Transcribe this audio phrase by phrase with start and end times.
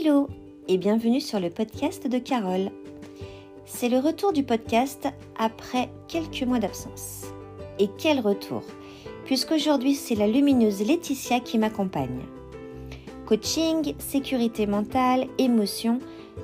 [0.00, 0.28] Hello
[0.68, 2.70] et bienvenue sur le podcast de Carole.
[3.64, 7.24] C'est le retour du podcast après quelques mois d'absence.
[7.80, 8.62] Et quel retour
[9.24, 12.20] Puisqu'aujourd'hui c'est la lumineuse Laetitia qui m'accompagne.
[13.26, 15.98] Coaching, sécurité mentale, émotion,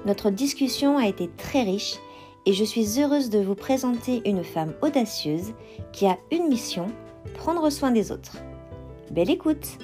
[0.05, 1.97] notre discussion a été très riche
[2.47, 5.53] et je suis heureuse de vous présenter une femme audacieuse
[5.93, 6.87] qui a une mission,
[7.35, 8.39] prendre soin des autres.
[9.13, 9.79] Belle écoute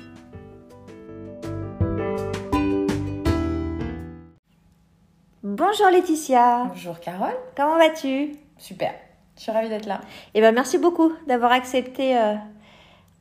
[5.71, 6.65] Bonjour Laetitia.
[6.65, 7.37] Bonjour Carole.
[7.57, 8.33] Comment vas-tu?
[8.59, 8.93] Super.
[9.37, 10.01] Je suis ravie d'être là.
[10.35, 12.35] Eh ben merci beaucoup d'avoir accepté euh,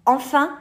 [0.07, 0.57] enfin.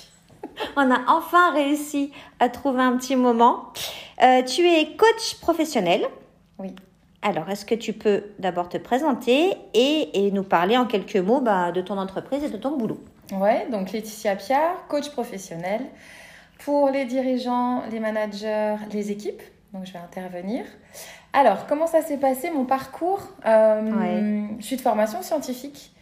[0.76, 3.74] On a enfin réussi à trouver un petit moment.
[4.22, 6.06] Euh, tu es coach professionnel.
[6.58, 6.74] Oui.
[7.20, 11.42] Alors, est-ce que tu peux d'abord te présenter et, et nous parler en quelques mots
[11.42, 13.04] bah, de ton entreprise et de ton boulot?
[13.32, 15.82] Ouais, donc Laetitia Pierre, coach professionnel
[16.60, 19.42] pour les dirigeants, les managers, les équipes.
[19.74, 20.64] Donc, je vais intervenir.
[21.38, 25.92] Alors, comment ça s'est passé mon parcours Euh, Je suis de formation scientifique.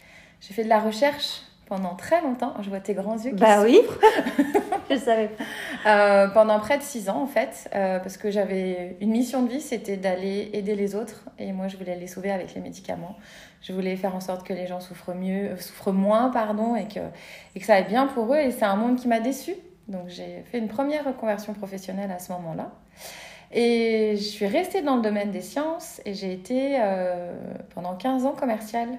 [0.41, 2.55] J'ai fait de la recherche pendant très longtemps.
[2.59, 3.79] Je vois tes grands yeux qui Bah oui,
[4.89, 5.43] je savais pas.
[5.85, 9.49] Euh, pendant près de six ans en fait, euh, parce que j'avais une mission de
[9.49, 13.15] vie, c'était d'aller aider les autres et moi je voulais les sauver avec les médicaments.
[13.61, 16.87] Je voulais faire en sorte que les gens souffrent mieux, euh, souffrent moins pardon et
[16.87, 17.01] que
[17.53, 19.55] et que ça aille bien pour eux et c'est un monde qui m'a déçue.
[19.87, 22.71] Donc j'ai fait une première reconversion professionnelle à ce moment-là.
[23.51, 27.33] Et je suis restée dans le domaine des sciences et j'ai été euh,
[27.73, 28.89] pendant 15 ans commerciale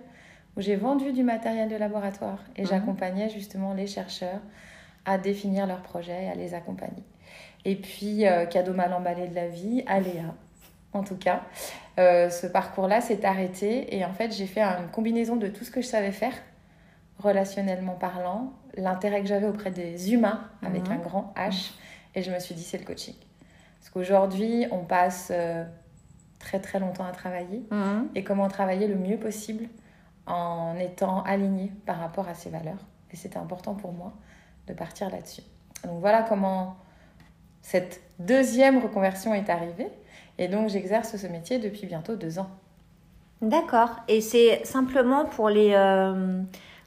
[0.56, 2.68] où j'ai vendu du matériel de laboratoire et Mhm.
[2.68, 4.40] j'accompagnais justement les chercheurs
[5.04, 7.04] à définir leurs projets et à les accompagner.
[7.64, 10.34] Et puis, euh, cadeau mal emballé de la vie, aléa,
[10.92, 11.42] en tout cas.
[11.98, 15.70] Euh, ce parcours-là s'est arrêté et en fait, j'ai fait une combinaison de tout ce
[15.70, 16.32] que je savais faire,
[17.18, 20.92] relationnellement parlant, l'intérêt que j'avais auprès des humains avec Mhm.
[20.92, 21.72] un grand H,
[22.14, 23.14] et je me suis dit, c'est le coaching.
[23.88, 25.64] Parce qu'aujourd'hui, on passe euh,
[26.38, 28.08] très très longtemps à travailler Mhm.
[28.14, 29.64] et comment travailler le mieux possible
[30.26, 32.84] en étant aligné par rapport à ses valeurs.
[33.12, 34.12] Et c'était important pour moi
[34.66, 35.40] de partir là-dessus.
[35.84, 36.76] Donc voilà comment
[37.62, 39.88] cette deuxième reconversion est arrivée.
[40.36, 42.50] Et donc j'exerce ce métier depuis bientôt deux ans.
[43.40, 43.90] D'accord.
[44.08, 46.42] Et c'est simplement pour les, euh,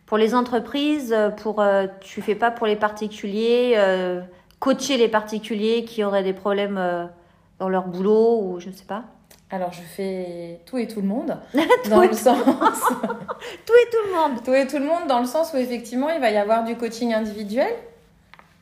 [0.05, 4.21] pour les entreprises, pour, euh, tu fais pas pour les particuliers, euh,
[4.61, 7.05] coacher les particuliers qui auraient des problèmes euh,
[7.59, 9.03] dans leur boulot ou je sais pas.
[9.49, 11.37] Alors je fais tout et tout le monde,
[11.83, 14.43] Tout dans et le tout- sens Tout et tout le monde.
[14.45, 16.77] tout et tout le monde dans le sens où effectivement il va y avoir du
[16.77, 17.73] coaching individuel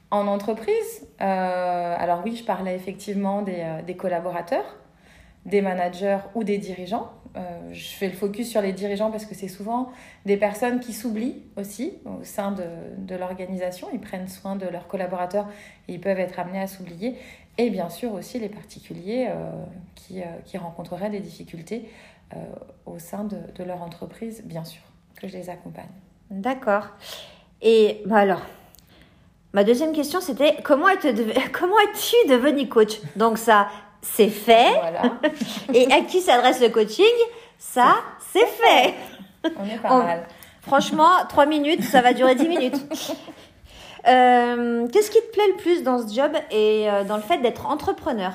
[0.10, 1.06] en entreprise.
[1.22, 4.66] Euh, alors oui, je parlais effectivement des, euh, des collaborateurs,
[5.46, 7.12] des managers ou des dirigeants.
[7.35, 9.91] Euh, je fais le focus sur les dirigeants parce que c'est souvent
[10.25, 12.63] des personnes qui s'oublient aussi au sein de,
[12.97, 13.88] de l'organisation.
[13.94, 15.47] Ils prennent soin de leurs collaborateurs
[15.88, 17.16] et ils peuvent être amenés à s'oublier.
[17.57, 19.51] Et bien sûr aussi les particuliers euh,
[19.95, 21.89] qui, euh, qui rencontreraient des difficultés
[22.85, 24.84] au sein de, de leur entreprise, bien sûr,
[25.19, 25.89] que je les accompagne.
[26.29, 26.89] D'accord.
[27.59, 28.41] Et bah alors,
[29.51, 31.06] ma deuxième question c'était comment es-tu
[32.29, 33.00] devenu coach?
[33.16, 33.68] Donc ça,
[34.02, 34.72] c'est fait.
[34.80, 35.14] Voilà,
[35.74, 37.06] Et à qui s'adresse le coaching
[37.58, 37.96] Ça,
[38.34, 38.94] c'est fait.
[39.58, 40.28] on est pas On- mal.
[40.62, 42.76] Franchement, trois minutes, ça va durer dix minutes.
[44.08, 47.38] Euh, Qu'est-ce qui te plaît le plus dans ce job et euh, dans le fait
[47.40, 48.32] d'être entrepreneur?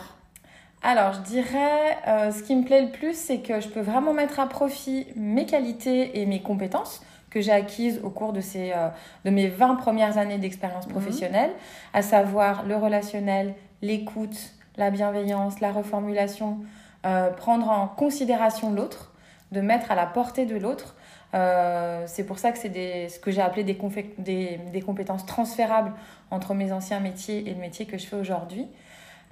[0.83, 4.13] Alors, je dirais, euh, ce qui me plaît le plus, c'est que je peux vraiment
[4.13, 8.73] mettre à profit mes qualités et mes compétences que j'ai acquises au cours de, ces,
[8.77, 8.89] euh,
[9.25, 11.51] de mes 20 premières années d'expérience professionnelle,
[11.95, 14.37] à savoir le relationnel, l'écoute,
[14.77, 16.59] la bienveillance, la reformulation,
[17.07, 19.13] euh, prendre en considération l'autre,
[19.53, 20.97] de mettre à la portée de l'autre.
[21.35, 25.93] Euh, c'est pour ça que c'est ce que j'ai appelé des, compétences transférables
[26.31, 28.67] entre mes anciens métiers et le métier que je fais aujourd'hui.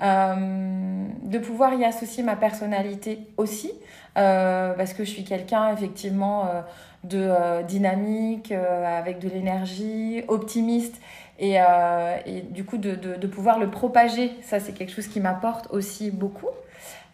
[0.03, 3.73] Euh, de pouvoir y associer ma personnalité aussi,
[4.15, 6.49] parce que je suis quelqu'un effectivement
[7.05, 11.01] de dynamique, avec de l'énergie, optimiste,
[11.39, 15.07] et, euh, et du coup de, de, de pouvoir le propager, ça c'est quelque chose
[15.07, 16.49] qui m'apporte aussi beaucoup.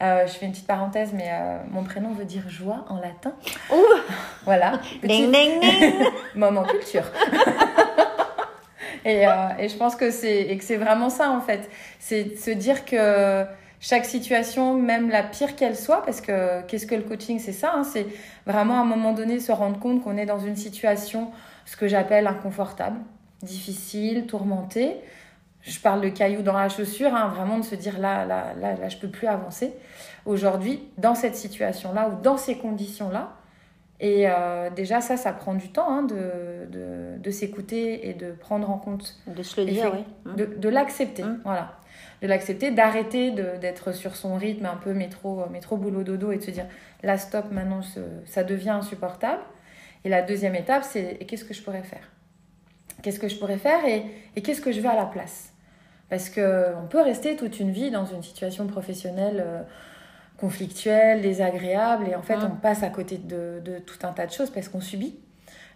[0.01, 3.33] Euh, je fais une petite parenthèse, mais euh, mon prénom veut dire joie en latin.
[3.73, 3.77] Ouh
[4.45, 5.95] Voilà, Ding ding ding
[6.37, 7.05] moment culture.
[9.05, 9.25] et,
[9.59, 11.69] et je pense que c'est et que c'est vraiment ça en fait,
[11.99, 13.45] c'est se dire que
[13.81, 17.73] chaque situation, même la pire qu'elle soit, parce que qu'est-ce que le coaching, c'est ça,
[17.75, 18.07] hein, c'est
[18.47, 21.31] vraiment à un moment donné se rendre compte qu'on est dans une situation,
[21.65, 22.99] ce que j'appelle inconfortable,
[23.43, 24.97] difficile, tourmentée.
[25.63, 28.75] Je parle de cailloux dans la chaussure, hein, vraiment de se dire là, là, là,
[28.75, 29.75] là, je peux plus avancer.
[30.25, 33.33] Aujourd'hui, dans cette situation-là ou dans ces conditions-là,
[34.01, 38.31] et euh, déjà, ça, ça prend du temps hein, de, de, de s'écouter et de
[38.31, 40.33] prendre en compte, De se le dire, oui.
[40.37, 41.25] de, de l'accepter.
[41.25, 41.41] Mm.
[41.45, 41.73] Voilà.
[42.23, 46.43] De l'accepter, d'arrêter d'être sur son rythme un peu métro, métro, boulot, dodo et de
[46.43, 46.67] se dire
[47.03, 47.81] là, stop, maintenant
[48.25, 49.43] ça devient insupportable.
[50.05, 52.09] Et la deuxième étape, c'est qu'est-ce que je pourrais faire?
[53.03, 54.05] Qu'est-ce que je pourrais faire et,
[54.35, 55.53] et qu'est-ce que je veux à la place
[56.11, 59.63] Parce qu'on peut rester toute une vie dans une situation professionnelle euh,
[60.39, 64.33] conflictuelle, désagréable, et en fait, on passe à côté de, de, tout un tas de
[64.33, 65.19] choses parce qu'on subit.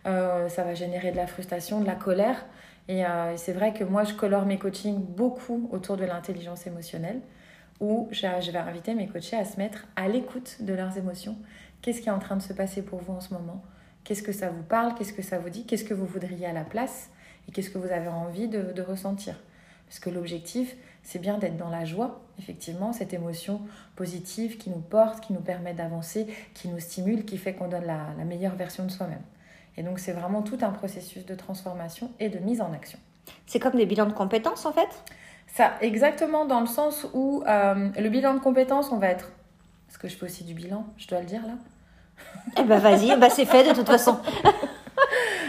[0.06, 2.46] Euh, ça va générer de la frustration, de la colère.
[2.88, 7.20] Euh, et c'est vrai que moi, je colore mes coachings beaucoup autour de l'intelligence émotionnelle,
[7.80, 11.36] où je vais inviter mes coachés à se mettre à l'écoute de leurs émotions.
[11.80, 13.62] Qu'est-ce qui est en train de se passer pour vous en ce moment?
[14.04, 14.94] Qu'est-ce que ça vous parle?
[14.94, 15.64] Qu'est-ce que ça vous dit?
[15.64, 17.10] Qu'est-ce que vous voudriez à la place?
[17.48, 19.36] Et qu'est-ce que vous avez envie de, de ressentir?
[19.86, 23.60] Parce que l'objectif, c'est bien d'être dans la joie, effectivement, cette émotion
[23.96, 27.84] positive qui nous porte, qui nous permet d'avancer, qui nous stimule, qui fait qu'on donne
[27.84, 29.22] la, la meilleure version de soi-même.
[29.76, 32.98] Et donc c'est vraiment tout un processus de transformation et de mise en action.
[33.46, 34.88] C'est comme des bilans de compétences en fait?
[35.46, 39.30] Ça, exactement dans le sens où euh, le bilan de compétences, on va être...
[39.88, 40.86] Est-ce que je fais aussi du bilan?
[40.96, 41.54] Je dois le dire là?
[42.58, 44.18] Eh ben vas-y, bah c'est fait de toute façon.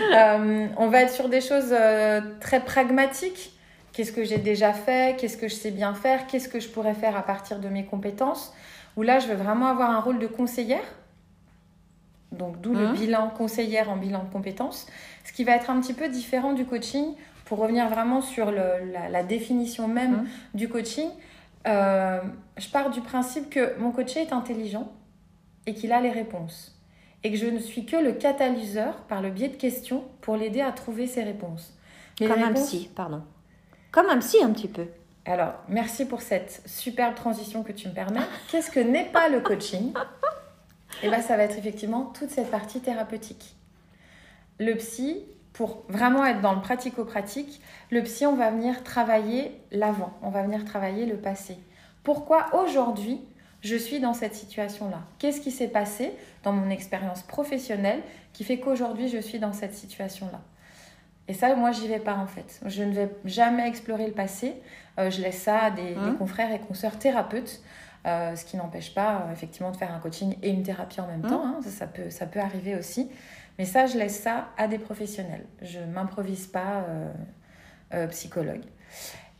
[0.15, 3.51] euh, on va être sur des choses euh, très pragmatiques.
[3.91, 5.15] Qu'est-ce que j'ai déjà fait?
[5.19, 6.25] Qu'est-ce que je sais bien faire?
[6.27, 8.53] Qu'est-ce que je pourrais faire à partir de mes compétences?
[8.97, 10.83] Où là, je vais vraiment avoir un rôle de conseillère.
[12.31, 12.93] Donc d'où le Mhm.
[12.93, 14.87] bilan conseillère en bilan de compétences.
[15.23, 17.13] Ce qui va être un petit peu différent du coaching,
[17.45, 20.27] pour revenir vraiment sur le- la, la définition même Mhm.
[20.55, 21.09] du coaching.
[21.65, 22.19] euh,
[22.57, 24.91] je pars du principe que mon coaché est intelligent
[25.65, 26.72] et qu'il a les réponses.
[27.23, 30.61] Et que je ne suis que le catalyseur par le biais de questions pour l'aider
[30.61, 31.73] à trouver ses réponses.
[32.19, 33.21] Mais Comme un psy, pardon.
[33.91, 34.87] Comme un psy un petit peu.
[35.25, 38.19] alors, merci pour cette superbe transition que tu me permets.
[38.49, 39.93] Qu'est-ce que n'est pas le coaching?
[41.01, 43.55] Eh bien, ça va être effectivement toute cette partie thérapeutique.
[44.59, 45.23] Le psy,
[45.53, 50.43] pour vraiment être dans le pratico-pratique, le psy, on va venir travailler l'avant, on va
[50.43, 51.57] venir travailler le passé.
[52.03, 53.21] Pourquoi aujourd'hui
[53.63, 56.11] je suis dans cette situation-là Qu'est-ce qui s'est passé
[56.43, 58.01] dans mon expérience professionnelle
[58.33, 60.41] qui fait qu'aujourd'hui je suis dans cette situation-là?
[61.29, 62.59] Et ça, moi, j'y vais pas en fait.
[62.65, 64.55] Je ne vais jamais explorer le passé.
[64.99, 66.11] Euh, je laisse ça à des, Hein?
[66.11, 67.61] des confrères et consoeurs thérapeutes,
[68.05, 71.07] euh, ce qui n'empêche pas euh, effectivement de faire un coaching et une thérapie en
[71.07, 71.29] même Hein?
[71.29, 71.45] temps.
[71.45, 71.59] hein.
[71.63, 73.09] Ça, ça peut, ça peut arriver aussi.
[73.57, 75.45] Mais ça, je laisse ça à des professionnels.
[75.61, 76.85] Je m'improvise pas
[78.09, 78.63] psychologue.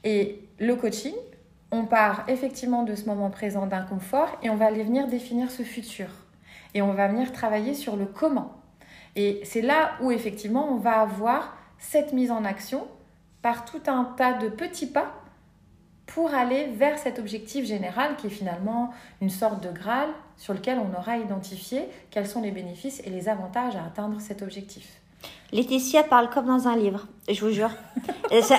[0.06, 1.14] Et le coaching,
[1.74, 5.64] on part effectivement de ce moment présent d'inconfort et on va aller venir définir ce
[5.64, 6.08] futur.
[6.76, 8.62] Et on va venir travailler sur le comment.
[9.16, 12.88] Et c'est là où effectivement on va avoir cette mise en action
[13.42, 15.16] par tout un tas de petits pas
[16.06, 20.78] pour aller vers cet objectif général qui est finalement une sorte de Graal sur lequel
[20.78, 25.03] on aura identifié quels sont les bénéfices et les avantages à atteindre cet objectif.
[25.52, 27.70] Laetitia parle comme dans un livre, je vous jure.
[28.32, 28.56] C'est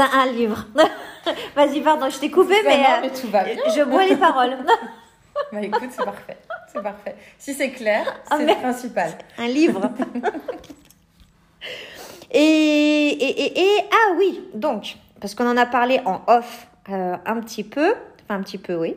[0.00, 0.66] un livre.
[1.56, 3.56] Vas-y, pardon, je t'ai coupé, mais, non, euh, mais tout va bien.
[3.74, 4.56] je bois les paroles.
[5.52, 6.38] Bah écoute, c'est parfait.
[6.72, 7.16] C'est parfait.
[7.38, 9.10] Si c'est clair, Ah, c'est le principal.
[9.36, 9.90] Un livre.
[12.30, 17.16] et, et, et, et- ah oui, donc, parce qu'on en a parlé en off euh,
[17.26, 17.90] un petit peu,
[18.24, 18.96] enfin un petit peu, oui.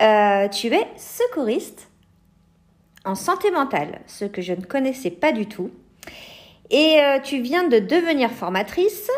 [0.00, 1.88] Euh, tu es secouriste
[3.04, 5.70] en santé mentale, ce que je ne connaissais pas du tout.
[6.72, 9.08] Et euh, tu viens de devenir formatrice.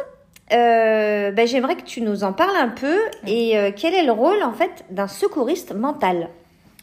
[0.53, 2.99] Euh, ben, J'aimerais que tu nous en parles un peu.
[3.27, 6.29] Et euh, quel est le rôle en fait d'un secouriste mental?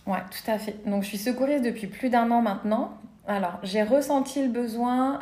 [0.07, 0.75] Ouais, tout à fait.
[0.87, 2.93] Donc, je suis secouriste depuis plus d'un an maintenant.
[3.27, 5.21] Alors, j'ai ressenti le besoin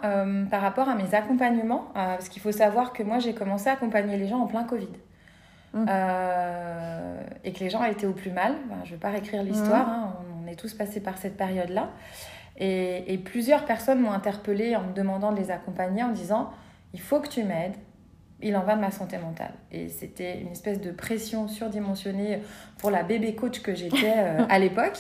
[0.50, 4.16] par rapport à mes accompagnements, parce qu'il faut savoir que moi, j'ai commencé à accompagner
[4.16, 4.88] les gens en plein Covid.
[5.74, 5.86] Mm.
[5.88, 8.56] Euh, et que les gens étaient au plus mal.
[8.70, 11.38] Ben, je ne vais pas réécrire l'histoire, hein, on, on est tous passés par cette
[11.38, 11.90] période-là.
[12.60, 16.52] Et, et plusieurs personnes m'ont interpellée en me demandant de les accompagner, en disant
[16.94, 17.76] il faut que tu m'aides,
[18.42, 19.54] il en va de ma santé mentale.
[19.72, 22.42] Et c'était une espèce de pression surdimensionnée
[22.78, 24.98] pour la bébé coach que j'étais euh, à l'époque.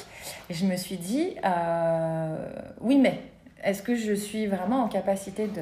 [0.50, 2.48] Et je me suis dit, euh,
[2.82, 3.22] oui, mais
[3.64, 5.62] est-ce que je suis vraiment en capacité de...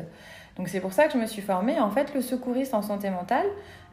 [0.56, 1.80] Donc c'est pour ça que je me suis formée.
[1.80, 3.46] En fait, le secouriste en santé mentale,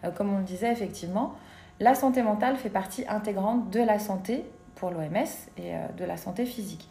[0.04, 1.34] euh, comme on le disait effectivement,
[1.80, 4.44] la santé mentale fait partie intégrante de la santé
[4.76, 5.26] pour l'OMS
[5.58, 6.88] et de la santé physique.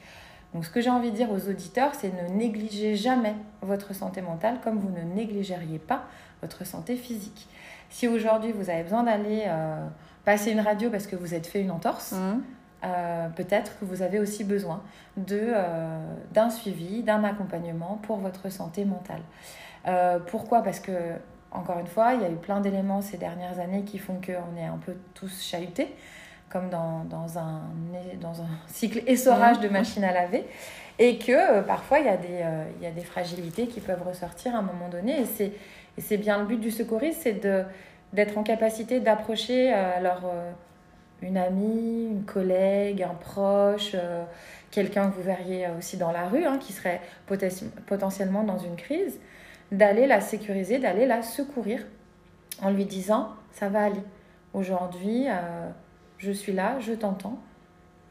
[0.53, 4.21] Donc ce que j'ai envie de dire aux auditeurs, c'est ne négligez jamais votre santé
[4.21, 6.03] mentale comme vous ne négligeriez pas
[6.41, 7.47] votre santé physique.
[7.89, 9.87] Si aujourd'hui vous avez besoin d'aller euh,
[10.25, 12.13] passer une radio parce que vous êtes fait une entorse,
[12.83, 14.83] euh, peut-être que vous avez aussi besoin
[15.15, 19.21] de, euh, d'un suivi, d'un accompagnement pour votre santé mentale.
[20.27, 20.63] Pourquoi?
[20.63, 20.93] Parce que,
[21.51, 24.57] encore une fois, il y a eu plein d'éléments ces dernières années qui font qu'on
[24.57, 25.93] est un peu tous chahutés,
[26.49, 27.61] comme dans, dans, un,
[28.21, 30.45] dans un cycle essorage de machine à laver,
[30.99, 33.79] et que euh, parfois il y, a des, euh, il y a des fragilités qui
[33.79, 35.51] peuvent ressortir à un moment donné, et c'est,
[35.97, 37.63] et c'est bien le but du secouriste, c'est de
[38.13, 40.31] d'être en capacité d'approcher euh, alors
[41.23, 43.95] une amie, une collègue, un proche,
[44.69, 47.01] quelqu'un que vous verriez aussi dans la rue, hein, qui serait
[47.87, 49.19] potentiellement dans une crise,
[49.71, 51.83] d'aller la sécuriser, d'aller la secourir
[52.61, 54.03] en lui disant ça va aller.
[54.53, 55.25] Aujourd'hui,
[56.23, 57.37] je suis là, je t'entends,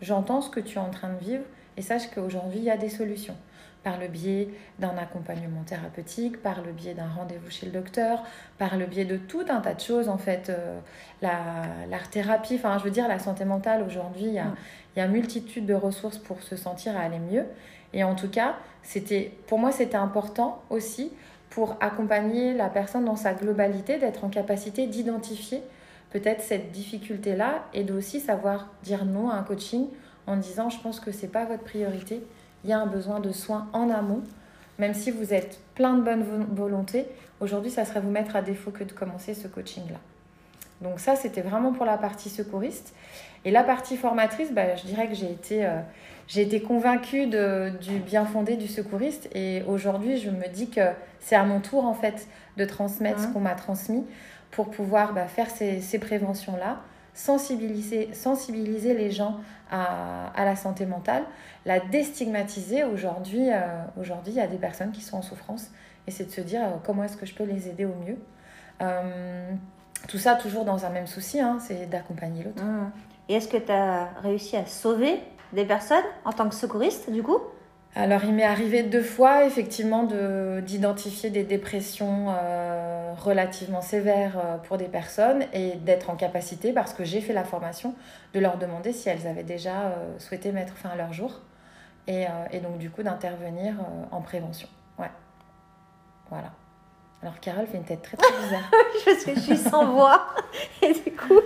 [0.02, 1.44] j'entends ce que tu es en train de vivre
[1.76, 3.36] et sache qu'aujourd'hui, il y a des solutions
[3.82, 8.22] par le biais d'un accompagnement thérapeutique, par le biais d'un rendez-vous chez le docteur,
[8.58, 10.50] par le biais de tout un tas de choses en fait.
[10.50, 10.78] Euh,
[11.20, 14.56] l'art thérapie, enfin je veux dire la santé mentale aujourd'hui, il y a, mm.
[14.94, 17.44] il y a multitude de ressources pour se sentir aller mieux.
[17.92, 21.10] Et en tout cas, c'était pour moi c'était important aussi
[21.50, 25.62] pour accompagner la personne dans sa globalité, d'être en capacité d'identifier
[26.12, 29.88] peut-être cette difficulté-là et d'aussi savoir dire non à un coaching
[30.26, 32.22] en disant je pense que c'est pas votre priorité
[32.64, 34.22] il y a un besoin de soins en amont.
[34.78, 37.06] Même si vous êtes plein de bonne volonté,
[37.40, 39.98] aujourd'hui, ça serait vous mettre à défaut que de commencer ce coaching-là.
[40.80, 42.94] Donc ça, c'était vraiment pour la partie secouriste.
[43.44, 45.78] Et la partie formatrice, bah, je dirais que j'ai été, euh,
[46.26, 49.28] j'ai été convaincue de, du bien fondé du secouriste.
[49.34, 50.80] Et aujourd'hui, je me dis que
[51.20, 52.26] c'est à mon tour, en fait,
[52.56, 53.32] de transmettre ce mmh.
[53.32, 54.04] qu'on m'a transmis
[54.52, 56.82] pour pouvoir bah, faire ces, préventions-là,
[57.14, 59.40] sensibiliser, sensibiliser les gens
[59.70, 61.24] à, la santé mentale,
[61.64, 62.84] la déstigmatiser.
[62.84, 63.84] Aujourd'hui, euh,
[64.26, 65.70] il y a des personnes qui sont en souffrance
[66.06, 68.18] et c'est de se dire euh, comment est-ce que je peux les aider au mieux.
[68.82, 69.50] Euh,
[70.08, 72.62] tout ça toujours dans un même souci, hein, c'est d'accompagner l'autre.
[72.62, 72.90] Mmh.
[73.30, 75.20] Et est-ce que tu as réussi à sauver
[75.54, 77.38] des personnes en tant que secouriste du coup?
[77.94, 80.04] Alors, il m'est arrivé deux fois, effectivement,
[80.62, 86.94] d'identifier des dépressions euh, relativement sévères euh, pour des personnes et d'être en capacité, parce
[86.94, 87.94] que j'ai fait la formation,
[88.32, 91.40] de leur demander si elles avaient déjà euh, souhaité mettre fin à leur jour.
[92.08, 93.74] Et, et donc, du coup, d'intervenir
[94.10, 94.66] en prévention.
[94.98, 95.10] Ouais.
[96.30, 96.50] Voilà.
[97.22, 98.68] Alors, Carole fait une tête très, très bizarre.
[99.04, 100.26] parce que je suis sans voix.
[100.82, 101.40] Et du coup.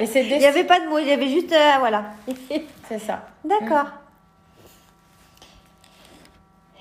[0.00, 1.54] Et il n'y avait pas de mots, il y avait juste.
[1.78, 2.06] voilà.
[2.88, 3.28] C'est ça.
[3.44, 3.86] D'accord.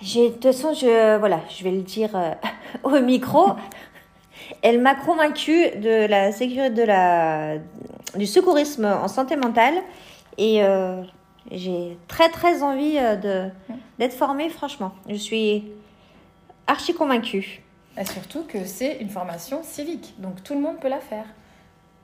[0.05, 2.33] De toute façon, je, voilà, je vais le dire euh,
[2.83, 3.53] au micro.
[4.61, 7.55] Elle m'a convaincue de la sécurité, de la,
[8.15, 9.73] du secourisme en santé mentale.
[10.37, 11.01] Et euh,
[11.49, 13.49] j'ai très, très envie euh, de,
[13.97, 14.93] d'être formée, franchement.
[15.09, 15.63] Je suis
[16.67, 17.63] archi convaincue.
[17.99, 20.13] Et surtout que c'est une formation civique.
[20.19, 21.25] Donc tout le monde peut la faire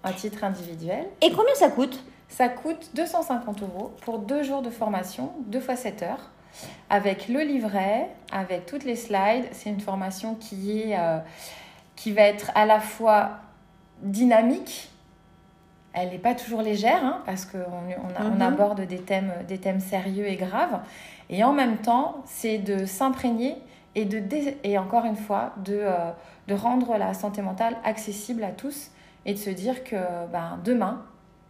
[0.03, 1.05] à titre individuel.
[1.21, 2.03] Et combien ça coûte?
[2.29, 6.31] Ça coûte 250 euros pour deux jours de formation, deux fois 7 heures
[6.89, 9.45] avec le livret, avec toutes les slides.
[9.51, 11.19] C'est une formation qui, est, euh,
[11.95, 13.39] qui va être à la fois
[14.01, 14.89] dynamique,
[15.93, 18.41] elle n'est pas toujours légère, hein, parce qu'on on, on, mhm.
[18.41, 20.79] aborde des thèmes, des thèmes sérieux et graves.
[21.29, 23.55] Et en même temps, c'est de s'imprégner
[23.95, 24.21] et, de
[24.63, 26.11] et encore une fois, de, euh,
[26.47, 28.91] de rendre la santé mentale accessible à tous
[29.25, 29.97] et de se dire que
[30.31, 31.03] ben, demain,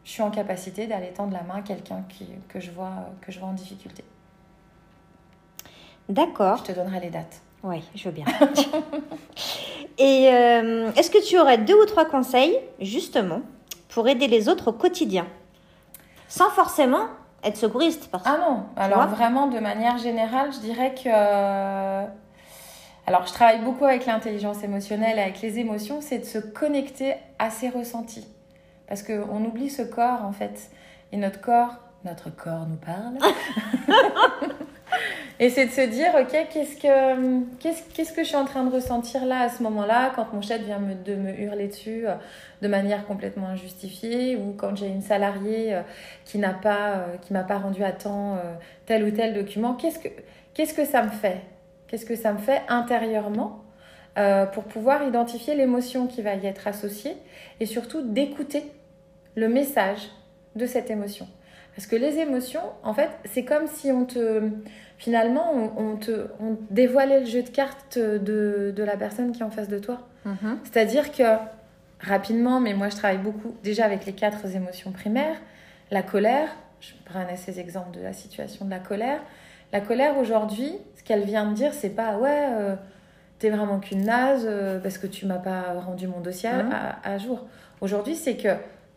[0.04, 2.04] je suis en capacité d'aller tendre la main à quelqu'un
[2.50, 2.92] que, je vois,
[3.22, 4.04] que je vois en difficulté.
[6.12, 6.58] D'accord.
[6.58, 7.42] Je te donnerai les dates.
[7.64, 8.26] Oui, je veux bien.
[9.98, 13.42] Et euh, est-ce que tu aurais deux ou trois conseils, justement,
[13.90, 15.26] pour aider les autres au quotidien?
[16.28, 17.08] Sans forcément
[17.44, 18.10] être secouriste.
[18.12, 18.24] Parce...
[18.26, 21.10] Ah non, alors vraiment, de manière générale, je dirais que...
[23.08, 27.50] Alors, je travaille beaucoup avec l'intelligence émotionnelle, avec les émotions, c'est de se connecter à
[27.50, 28.28] ses ressentis.
[28.88, 30.70] Parce qu'on oublie ce corps, en fait.
[31.14, 33.18] Et notre corps, notre corps nous parle.
[35.42, 38.72] Et c'est de se dire, ok, qu'est-ce que, qu'est-ce, que je suis en train de
[38.72, 42.14] ressentir là, à ce moment-là, quand mon chef vient de me hurler dessus euh,
[42.62, 45.82] de manière complètement injustifiée, ou quand j'ai une salariée euh,
[46.26, 48.38] qui n'a pas, euh, qui m'a pas rendu à temps
[48.86, 50.10] tel ou tel document, qu'est-ce que,
[50.54, 51.42] qu'est-ce que ça me fait?
[51.88, 53.64] Qu'est-ce que ça me fait intérieurement
[54.54, 57.16] pour pouvoir identifier l'émotion qui va y être associée
[57.60, 58.64] et surtout d'écouter
[59.36, 60.10] le message
[60.56, 61.28] de cette émotion?
[61.76, 64.50] Parce que les émotions, en fait, c'est comme si on te,
[64.98, 69.46] finalement, on, te on dévoilait le jeu de cartes de, de, la personne qui est
[69.46, 70.08] en face de toi.
[70.26, 70.60] Mhm.
[70.64, 71.24] C'est-à-dire que,
[72.02, 75.38] rapidement, mais moi je travaille beaucoup déjà avec les quatre émotions primaires,
[75.92, 76.50] la colère,
[76.82, 79.20] je prenais ces exemples de la situation de la colère.
[79.72, 82.76] La colère aujourd'hui, ce qu'elle vient de dire, c'est pas ouais, euh,
[83.40, 86.72] t'es vraiment qu'une naze euh, parce que tu m'as pas rendu mon dossier mhm.
[86.72, 87.48] à, à, jour.
[87.80, 88.50] Aujourd'hui, c'est que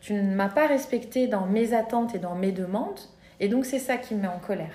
[0.04, 3.00] tu ne m'as pas respecté dans mes attentes et dans mes demandes,
[3.40, 4.74] et donc c'est ça qui me met en colère.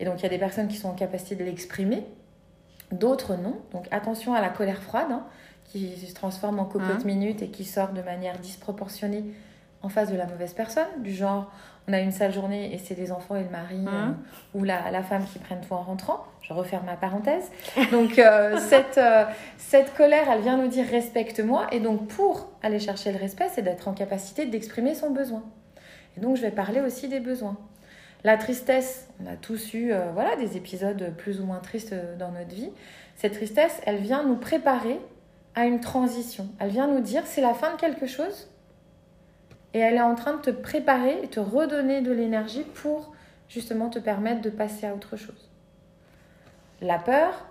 [0.00, 2.06] Et donc il y a des personnes qui sont en capacité de l'exprimer,
[2.90, 3.60] d'autres non.
[3.72, 5.26] Donc attention à la colère froide, hein,
[5.64, 7.06] qui se transforme en cocotte mmh.
[7.06, 9.24] minute et qui sort de manière disproportionnée
[9.82, 11.52] en face de la mauvaise personne, du genre
[11.88, 13.88] on a une sale journée et c'est les enfants et le mari Mhm.
[13.88, 16.24] euh, ou la, la femme qui prennent tout en rentrant.
[16.42, 17.50] Je referme ma parenthèse.
[17.92, 19.24] Donc euh, cette, euh,
[19.58, 21.66] cette colère, elle vient nous dire respecte-moi.
[21.72, 25.42] Et donc pour aller chercher le respect, c'est d'être en capacité d'exprimer son besoin.
[26.16, 27.56] Et donc je vais parler aussi des besoins.
[28.24, 32.54] La tristesse, on a tous eu voilà, des épisodes plus ou moins tristes dans notre
[32.54, 32.70] vie.
[33.14, 34.98] Cette tristesse, elle vient nous préparer
[35.54, 36.48] à une transition.
[36.58, 38.48] Elle vient nous dire c'est la fin de quelque chose
[39.76, 43.12] et elle est en train de te préparer et te redonner de l'énergie pour
[43.46, 45.50] justement te permettre de passer à autre chose.
[46.80, 47.44] La peur,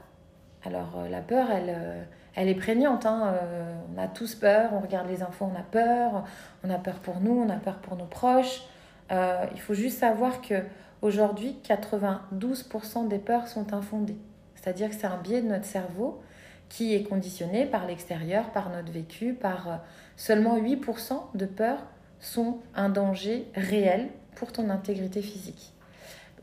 [0.65, 2.03] alors euh, la peur, elle, euh,
[2.33, 3.05] elle est prégnante.
[3.05, 6.23] hein, euh, on a tous peur, on regarde les infos, on a peur,
[6.63, 8.63] on a peur pour nous, on a peur pour nos proches.
[9.11, 10.55] Il faut juste savoir que
[11.03, 14.17] aujourd'hui, 92% des peurs sont infondées.
[14.55, 16.23] C'est-à-dire que c'est un biais de notre cerveau
[16.69, 19.81] qui est conditionné par l'extérieur, par notre vécu, par
[20.17, 21.83] seulement 8% de peurs
[22.25, 25.71] sont un danger réel pour ton intégrité physique.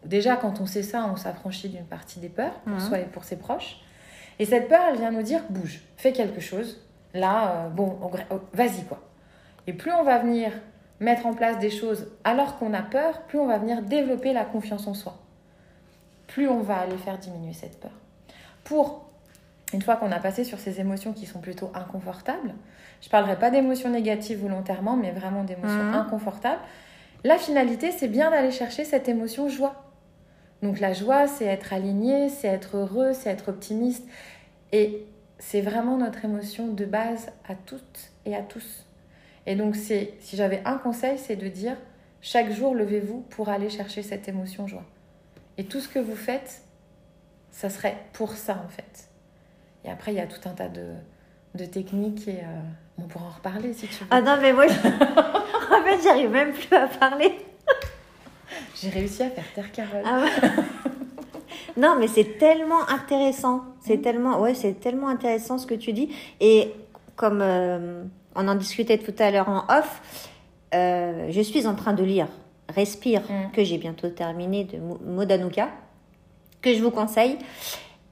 [0.04, 2.80] Déjà, quand on sait ça, on s'affranchit d'une partie des peurs, pour Mhm.
[2.80, 3.78] soi et pour ses proches.
[4.38, 6.80] Et cette peur, elle vient nous dire bouge, fais quelque chose.
[7.14, 7.98] Là, euh, bon,
[8.52, 9.00] vas-y quoi.
[9.66, 10.50] Et plus on va venir
[10.98, 14.44] mettre en place des choses alors qu'on a peur, plus on va venir développer la
[14.44, 15.18] confiance en soi.
[16.26, 17.92] Plus on va aller faire diminuer cette peur.
[18.64, 19.04] Pour,
[19.72, 22.54] une fois qu'on a passé sur ces émotions qui sont plutôt inconfortables,
[23.00, 25.94] je ne parlerai pas d'émotions négatives volontairement, mais vraiment d'émotions Mhm.
[25.94, 26.60] inconfortables.
[27.24, 29.84] La finalité, c'est bien d'aller chercher cette émotion joie.
[30.62, 34.04] Donc la joie, c'est être aligné, c'est être heureux, c'est être optimiste.
[34.72, 35.04] Et
[35.38, 38.86] c'est vraiment notre émotion de base à toutes et à tous.
[39.46, 41.76] Et donc c'est, si j'avais un conseil, c'est de dire
[42.20, 44.84] chaque jour, levez-vous pour aller chercher cette émotion joie.
[45.58, 46.62] Et tout ce que vous faites,
[47.50, 49.08] ça serait pour ça en fait.
[49.84, 50.86] Et après, il y a tout un tas de,
[51.54, 52.60] de techniques et euh,
[52.98, 54.06] on pourra en reparler si tu veux.
[54.10, 54.72] Ah non, mais moi, je-
[55.74, 57.32] en fait, j'arrive même plus à parler.
[58.80, 60.02] J'ai réussi à faire taire Carole.
[60.04, 60.52] Ah ouais.
[61.76, 63.62] non, mais c'est tellement intéressant.
[63.84, 66.10] C'est tellement, ouais, c'est tellement intéressant ce que tu dis.
[66.40, 66.72] Et
[67.16, 70.28] comme euh, on en discutait tout à l'heure en off,
[70.74, 72.28] euh, je suis en train de lire
[72.74, 73.50] Respire, Mm.
[73.52, 75.68] que j'ai bientôt terminé de Mo- Modanuka,
[76.62, 77.36] que je vous conseille.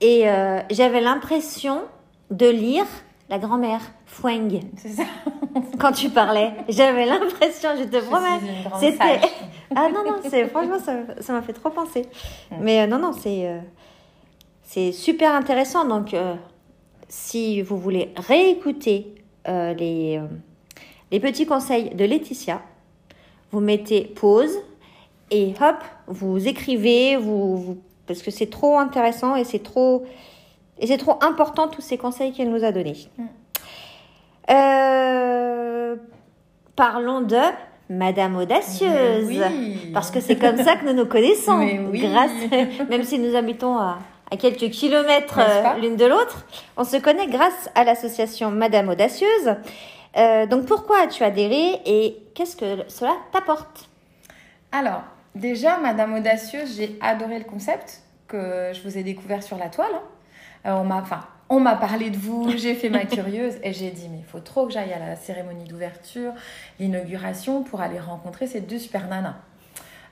[0.01, 1.83] Et euh, j'avais l'impression
[2.31, 2.87] de lire
[3.29, 5.03] la grand-mère Foueng C'est ça.
[5.79, 6.53] quand tu parlais.
[6.69, 8.41] J'avais l'impression, je te promets.
[8.79, 9.21] c'était-.
[9.77, 12.03] Ah non, non, c'est, franchement, ça ça m'a fait trop penser.
[12.51, 12.55] Mm.
[12.61, 13.61] Mais euh, non, non, c'est, euh,
[14.65, 15.85] c'est super intéressant.
[15.85, 16.13] Donc,
[17.09, 19.15] si vous voulez réécouter
[19.47, 20.21] les,
[21.13, 22.63] les petits conseils de Laetitia,
[23.53, 24.59] vous mettez pause
[25.31, 25.77] et hop,
[26.09, 27.79] vous écrivez, vous, vous-
[28.13, 30.05] parce que c'est trop intéressant et c'est trop,
[30.81, 32.97] et c'est trop important tous ces conseils qu'elle nous a donnés.
[33.17, 33.25] Mm.
[34.51, 35.97] Euh,
[36.75, 37.39] parlons de
[37.89, 39.27] Madame Audacieuse.
[39.27, 39.41] Oui.
[39.95, 41.59] Parce que c'est comme ça que nous nous connaissons.
[41.59, 42.01] Oui.
[42.01, 42.33] Grâce,
[42.91, 43.99] même si nous habitons à,
[44.33, 46.45] à quelques kilomètres euh, l'une de l'autre,
[46.77, 49.55] on se connaît grâce à l'association Madame Audacieuse.
[50.17, 53.89] Euh, donc pourquoi as-tu adhéré et qu'est-ce que cela t'apporte?
[54.73, 55.03] Alors,
[55.35, 59.93] déjà, Madame Audacieuse, j'ai adoré le concept que je vous ai découvert sur la toile.
[59.95, 60.03] hein.
[60.67, 63.91] Euh, on m'a, enfin, on m'a parlé de vous, j'ai fait ma curieuse et j'ai
[63.91, 66.33] dit mais il faut trop que j'aille à la cérémonie d'ouverture,
[66.79, 69.37] l'inauguration pour aller rencontrer ces deux super nanas.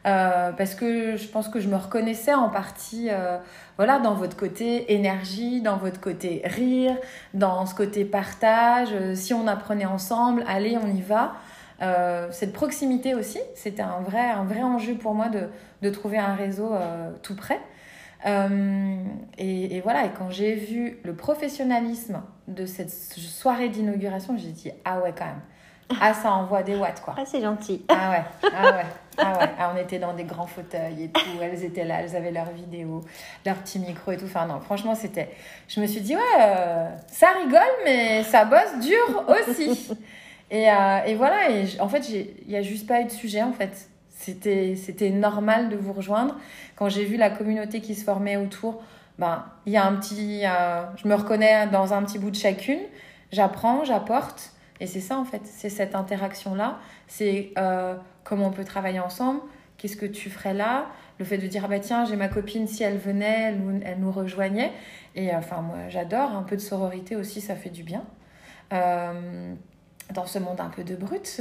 [0.07, 3.37] Euh, parce que je pense que je me reconnaissais en partie euh,
[3.77, 6.97] voilà, dans votre côté énergie, dans votre côté rire,
[7.35, 8.89] dans ce côté partage.
[8.93, 11.35] Euh, si on apprenait ensemble, allez, on y va.
[11.81, 15.49] Euh, cette proximité aussi, c'était un vrai, un vrai enjeu pour moi de,
[15.83, 17.61] de trouver un réseau euh, tout près.
[18.27, 18.97] Euh,
[19.37, 24.73] et, et voilà, et quand j'ai vu le professionnalisme de cette soirée d'inauguration, j'ai dit
[24.85, 25.41] ah ouais quand même,
[26.01, 27.15] ah ça envoie des watts quoi.
[27.17, 27.85] Ah, c'est gentil.
[27.89, 28.87] Ah ouais, ah ouais,
[29.19, 29.51] ah ouais.
[29.57, 31.21] Ah, on était dans des grands fauteuils et tout.
[31.41, 33.05] Elles étaient là, elles avaient leurs vidéos,
[33.47, 34.25] leurs petits micros et tout.
[34.25, 35.31] Enfin non, franchement c'était.
[35.69, 39.91] Je me suis dit ouais, euh, ça rigole mais ça bosse dur aussi.
[40.51, 41.51] Et, euh, et voilà.
[41.51, 43.89] Et en fait, il y a juste pas eu de sujet en fait.
[44.19, 46.37] C'était normal de vous rejoindre.
[46.77, 48.83] Quand j'ai vu la communauté qui se formait autour,
[49.19, 52.81] ben y a un petit, euh, je me reconnais dans un petit bout de chacune.
[53.33, 54.53] J'apprends, j'apporte.
[54.81, 56.79] Et c'est ça en fait, c'est cette interaction là.
[57.07, 59.41] C'est euh, comment on peut travailler ensemble,
[59.77, 60.87] qu'est-ce que tu ferais là,
[61.19, 63.81] le fait de dire ah bah tiens j'ai ma copine si elle venait, elle nous,
[63.85, 64.73] elle nous rejoignait.
[65.17, 68.05] Et euh, enfin moi j'adore, un peu de sororité aussi ça fait du bien.
[70.15, 71.41] Dans ce monde un peu de brut.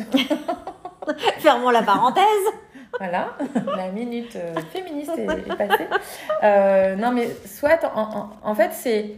[1.40, 2.24] Fermons la parenthèse.
[3.00, 3.36] Voilà,
[3.76, 5.88] la minute euh, féministe est, est passée.
[6.44, 9.12] Euh, non, mais soit, en, en- en fait, c'est,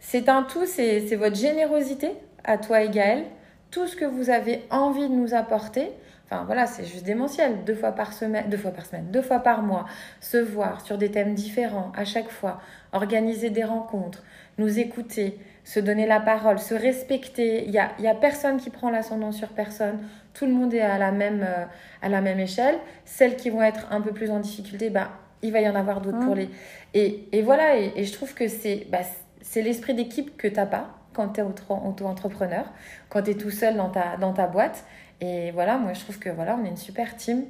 [0.00, 2.10] c'est un tout, c'est, c'est votre générosité
[2.42, 3.24] à toi et Gaël,
[3.70, 5.90] tout ce que vous avez envie de nous apporter.
[6.24, 7.62] Enfin voilà, c'est juste démentiel.
[7.64, 9.84] Deux fois par semaine, deux fois par semaine, deux fois par mois,
[10.20, 12.60] se voir sur des thèmes différents à chaque fois,
[12.92, 14.24] organiser des rencontres,
[14.58, 17.64] nous écouter, se donner la parole, se respecter.
[17.64, 19.98] Il n'y a, y a personne qui prend l'ascendant sur personne.
[20.32, 21.64] Tout le monde est à la même, euh,
[22.02, 22.76] à la même échelle.
[23.04, 25.10] Celles qui vont être un peu plus en difficulté, bah,
[25.42, 26.48] il va y en avoir d'autres pour les.
[26.94, 29.00] Et, et voilà, et, et, je trouve que c'est bah,
[29.42, 32.66] c'est l'esprit d'équipe que tu n'as pas quand tu es auto-entrepreneur,
[33.08, 34.84] quand tu es tout seul dans ta, dans ta boîte.
[35.20, 37.42] Et voilà, moi je trouve que voilà, on est une super team,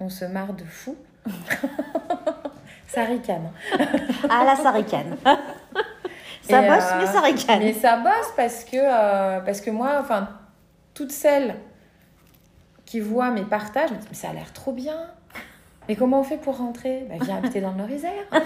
[0.00, 0.96] on se marre de fou.
[2.88, 3.52] ça ricane.
[4.28, 5.16] ah là, ça ricane.
[6.50, 7.58] ça bosse, mais ça ricane.
[7.60, 10.28] Mais ça bosse parce que, euh, parce que moi, enfin,
[10.94, 11.56] toutes celles
[12.84, 14.98] qui voient mes partages, mais ça a l'air trop bien.
[15.88, 17.06] Mais comment on fait pour rentrer?
[17.08, 18.10] Bah, Viens habiter dans le Nord-Isère.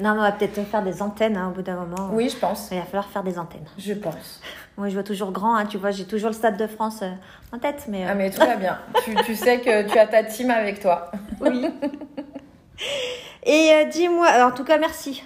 [0.00, 2.10] Non, mais on va peut-être faire des antennes hein, au bout d'un moment.
[2.12, 2.68] Oui, je pense.
[2.70, 3.66] Il va falloir faire des antennes.
[3.78, 4.40] Je pense.
[4.76, 7.10] Moi, je vois toujours grand, hein, tu vois, j'ai toujours le Stade de France euh,
[7.52, 7.86] en tête.
[7.88, 8.10] Mais, euh.
[8.10, 8.78] Ah, mais tout va bien.
[9.04, 11.10] tu, tu, sais que tu as ta team avec toi.
[11.40, 11.68] Oui.
[13.42, 15.24] Et euh, dis-moi, en tout cas, merci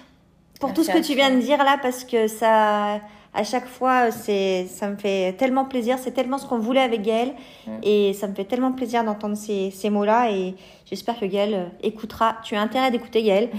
[0.63, 3.01] pour tout ce que tu viens de dire là, parce que ça,
[3.33, 5.97] à chaque fois, c'est, ça me fait tellement plaisir.
[5.99, 7.33] C'est tellement ce qu'on voulait avec Gaëlle.
[7.67, 7.71] Mm.
[7.83, 10.31] Et ça me fait tellement plaisir d'entendre ces, ces mots-là.
[10.31, 12.37] Et j'espère que Gaëlle écoutera.
[12.43, 13.49] Tu as intérêt d'écouter Gaëlle.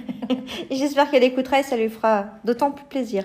[0.72, 3.24] j'espère qu'elle écoutera et ça lui fera d'autant plus plaisir.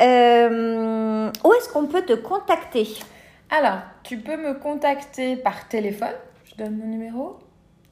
[0.00, 2.88] Euh, où est-ce qu'on peut te contacter?
[3.50, 6.16] Alors, tu peux me contacter par téléphone.
[6.44, 7.38] Je donne mon numéro.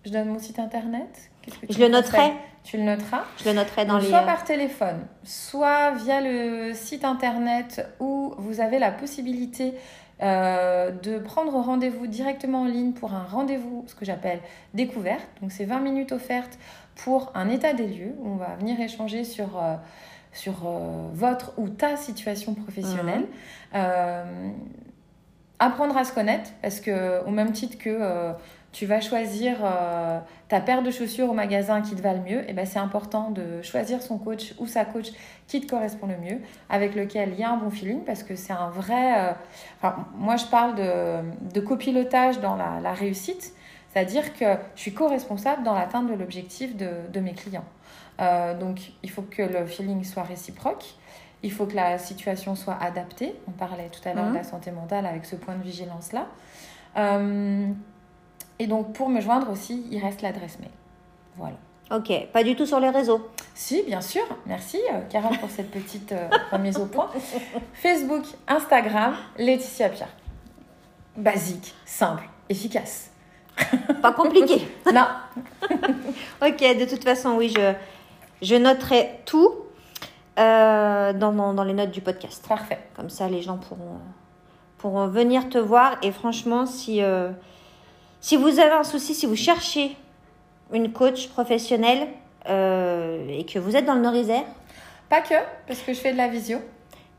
[0.04, 1.30] Je donne mon site internet.
[1.70, 2.32] je le noterai.
[2.64, 3.24] Tu le noteras.
[3.36, 4.08] Je le noterai dans les.
[4.08, 9.74] Soit par téléphone, soit via le site internet où vous avez la possibilité
[10.22, 14.40] euh, de prendre rendez-vous directement en ligne pour un rendez-vous, ce que j'appelle
[14.72, 15.26] découverte.
[15.42, 16.58] Donc, c'est 20 minutes offertes
[16.96, 19.58] pour un état des lieux où on va venir échanger sur.
[19.62, 19.76] Euh,
[20.32, 23.26] sur euh, votre ou ta situation professionnelle.
[23.72, 23.78] Mmh.
[25.60, 28.34] apprendre à se connaître, parce que au même titre que
[28.74, 32.50] tu vas choisir euh, ta paire de chaussures au magasin qui te va le mieux,
[32.50, 35.12] et ben c'est important de choisir son coach ou sa coach
[35.46, 38.34] qui te correspond le mieux, avec lequel il y a un bon feeling, parce que
[38.34, 39.32] c'est un vrai...
[39.84, 43.54] Euh, moi, je parle de, de copilotage dans la, la réussite,
[43.92, 47.64] c'est-à-dire que je suis co-responsable dans l'atteinte de l'objectif de, de, mes clients.
[48.20, 50.96] Euh, donc, il faut que le feeling soit réciproque.
[51.44, 53.36] Il faut que la situation soit adaptée.
[53.46, 56.26] On parlait tout à l'heure de la santé mentale avec ce point de vigilance-là.
[58.58, 60.70] Et donc, pour me joindre aussi, il reste l'adresse mail.
[61.36, 61.56] Voilà.
[61.90, 64.22] Ok, pas du tout sur les réseaux Si, bien sûr.
[64.46, 67.10] Merci, euh, Carole, pour cette petite euh, remise au point.
[67.74, 70.08] Facebook, Instagram, Laetitia Pierre.
[71.16, 73.10] Basique, simple, efficace.
[74.02, 74.66] Pas compliqué.
[74.92, 75.06] non.
[76.42, 77.74] ok, de toute façon, oui, je,
[78.42, 79.52] je noterai tout
[80.38, 82.44] euh, dans, dans, dans, les notes du podcast.
[82.48, 82.80] Parfait.
[82.96, 83.98] Comme ça, les gens pourront,
[84.78, 85.96] pourront venir te voir.
[86.02, 87.30] Et franchement, si euh,
[88.24, 89.98] si vous avez un souci, si vous cherchez
[90.72, 92.08] une coach professionnelle
[92.48, 94.44] euh, et que vous êtes dans le Nord-Isère.
[95.10, 95.34] Pas que,
[95.66, 96.58] parce que je fais de la visio.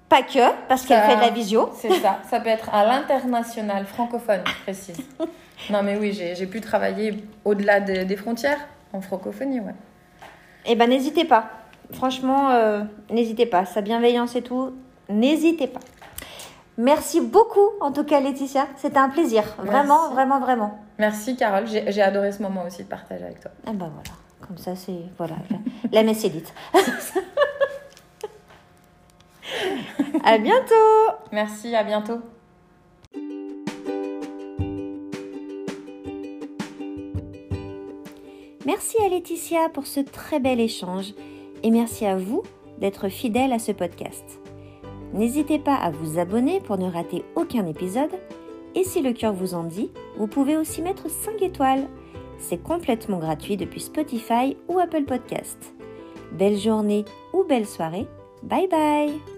[0.10, 1.70] Pas que, parce qu'elle fait de la visio.
[1.80, 4.98] C'est ça, ça peut être à l'international, francophone, je précise.
[5.70, 9.76] non mais oui, j'ai pu travailler au-delà des frontières, en francophonie, ouais.
[10.66, 11.52] Eh ben n'hésitez pas.
[11.92, 13.66] Franchement, euh, n'hésitez pas.
[13.66, 14.74] Sa bienveillance et tout,
[15.08, 15.82] n'hésitez pas.
[16.78, 18.68] Merci beaucoup, en tout cas, Laetitia.
[18.76, 19.44] C'était un plaisir.
[19.60, 20.78] Vraiment, vraiment, vraiment.
[21.00, 21.66] Merci, Carole.
[21.68, 23.52] J'ai adoré ce moment aussi de partager avec toi.
[23.66, 24.12] Ah ben voilà.
[24.46, 25.00] Comme ça, c'est.
[25.18, 25.36] Voilà.
[25.92, 26.54] La messe est dite.
[30.24, 30.74] à bientôt.
[31.32, 32.20] Merci, à bientôt.
[38.66, 41.14] Merci à Laetitia pour ce très bel échange
[41.64, 42.42] et merci à vous
[42.80, 44.40] d'être fidèle à ce podcast.
[45.16, 48.12] N'hésitez pas à vous abonner pour ne rater aucun épisode.
[48.76, 51.88] Et si le cœur vous en dit, vous pouvez aussi mettre 5 étoiles.
[52.38, 55.74] C'est complètement gratuit depuis Spotify ou Apple Podcast.
[56.34, 58.08] Belle journée ou belle soirée.
[58.44, 59.35] Bye bye